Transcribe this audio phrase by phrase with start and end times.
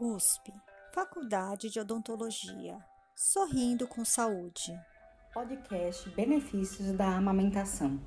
[0.00, 0.52] USP,
[0.92, 2.78] Faculdade de Odontologia.
[3.14, 4.74] Sorrindo com saúde.
[5.32, 8.00] Podcast Benefícios da Amamentação.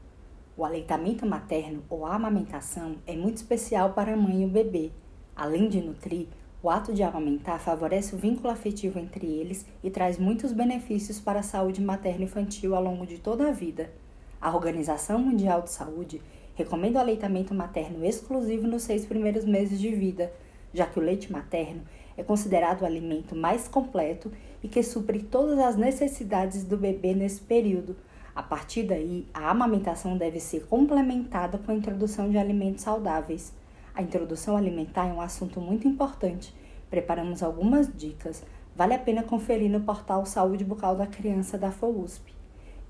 [0.58, 4.92] O aleitamento materno ou amamentação é muito especial para a mãe e o bebê.
[5.36, 6.28] Além de nutrir,
[6.62, 11.40] o ato de amamentar favorece o vínculo afetivo entre eles e traz muitos benefícios para
[11.40, 13.94] a saúde materno-infantil ao longo de toda a vida.
[14.42, 16.22] A Organização Mundial de Saúde
[16.56, 20.34] recomenda o aleitamento materno exclusivo nos seis primeiros meses de vida
[20.76, 21.82] já que o leite materno
[22.18, 24.32] é considerado o alimento mais completo
[24.64, 27.96] e que supre todas as necessidades do bebê nesse período.
[28.36, 33.54] A partir daí, a amamentação deve ser complementada com a introdução de alimentos saudáveis.
[33.94, 36.54] A introdução alimentar é um assunto muito importante.
[36.90, 38.44] Preparamos algumas dicas.
[38.76, 42.34] Vale a pena conferir no portal Saúde Bucal da Criança da FOUSP.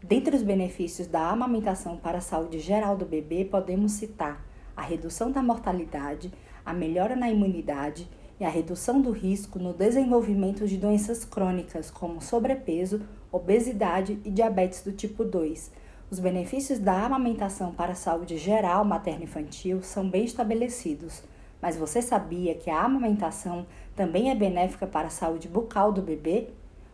[0.02, 4.44] Dentre os benefícios da amamentação para a saúde geral do bebê, podemos citar
[4.76, 6.32] a redução da mortalidade,
[6.66, 12.22] a melhora na imunidade e a redução do risco no desenvolvimento de doenças crônicas como
[12.22, 15.72] sobrepeso, obesidade e diabetes do tipo 2.
[16.12, 21.24] Os benefícios da amamentação para a saúde geral materno-infantil são bem estabelecidos,
[21.62, 23.66] mas você sabia que a amamentação
[23.96, 26.50] também é benéfica para a saúde bucal do bebê?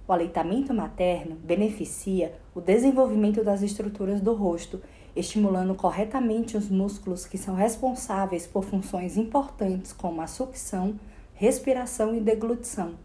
[0.08, 4.82] O aleitamento materno beneficia o desenvolvimento das estruturas do rosto
[5.16, 10.96] estimulando corretamente os músculos que são responsáveis por funções importantes como a sucção,
[11.34, 12.96] respiração e deglutição,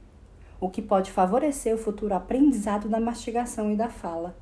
[0.60, 4.36] o que pode favorecer o futuro aprendizado da mastigação e da fala.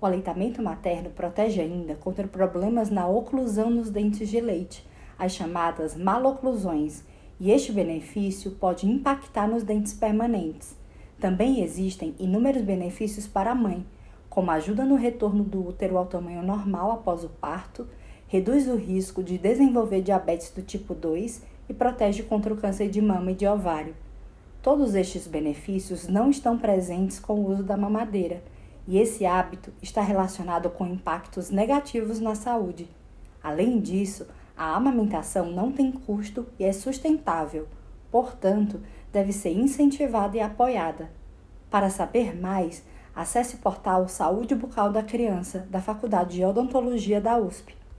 [0.00, 4.86] O aleitamento materno protege ainda contra problemas na oclusão nos dentes de leite,
[5.18, 7.04] as chamadas maloclusões,
[7.38, 10.79] e este benefício pode impactar nos dentes permanentes.
[11.20, 13.84] Também existem inúmeros benefícios para a mãe,
[14.30, 17.86] como ajuda no retorno do útero ao tamanho normal após o parto,
[18.26, 23.02] reduz o risco de desenvolver diabetes do tipo 2 e protege contra o câncer de
[23.02, 23.94] mama e de ovário.
[24.62, 28.42] Todos estes benefícios não estão presentes com o uso da mamadeira,
[28.88, 32.88] e esse hábito está relacionado com impactos negativos na saúde.
[33.42, 34.26] Além disso,
[34.56, 37.68] a amamentação não tem custo e é sustentável,
[38.10, 38.80] portanto,
[39.12, 41.10] deve ser incentivada e apoiada.
[41.70, 42.84] Para saber mais,
[43.14, 47.79] Acesse o portal Saúde Bucal da Criança da Faculdade de Odontologia da USP